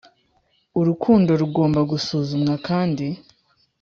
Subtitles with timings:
[0.79, 3.05] Urukundo rugomba gusuzumwa kandi